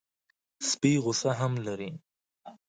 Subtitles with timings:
[0.69, 1.91] سپي غصه هم لري.